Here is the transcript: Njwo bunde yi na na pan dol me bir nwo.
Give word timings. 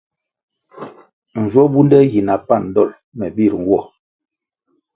Njwo 1.41 1.61
bunde 1.71 1.97
yi 2.11 2.19
na 2.27 2.35
na 2.37 2.43
pan 2.47 2.63
dol 2.75 2.89
me 3.17 3.27
bir 3.35 3.53
nwo. 3.61 3.81